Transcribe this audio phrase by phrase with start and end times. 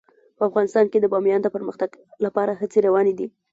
[0.37, 1.89] په افغانستان کې د بامیان د پرمختګ
[2.25, 3.27] لپاره هڅې روانې دي.